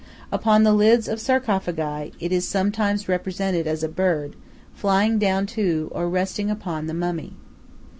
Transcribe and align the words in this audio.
Upon 0.31 0.63
the 0.63 0.73
lids 0.73 1.07
of 1.07 1.21
sarcophagi 1.21 2.13
it 2.19 2.31
is 2.31 2.47
sometimes 2.47 3.07
represented 3.07 3.67
as 3.67 3.83
a 3.83 3.87
bird, 3.87 4.35
flying 4.73 5.19
down 5.19 5.45
to, 5.53 5.89
or 5.91 6.09
resting 6.09 6.49
upon, 6.49 6.87
the 6.87 6.95
mummy. 6.95 7.33